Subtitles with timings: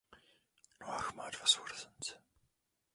[0.81, 2.13] Noah má dva sourozence.